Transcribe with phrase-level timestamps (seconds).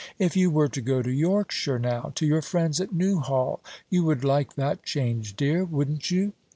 [0.17, 3.61] If you were to go to Yorkshire, now, to your friends at Newhall,
[3.91, 6.33] you would like that change, dear, wouldn't you?"